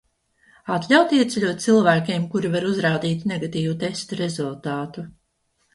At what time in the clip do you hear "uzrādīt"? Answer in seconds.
2.73-3.29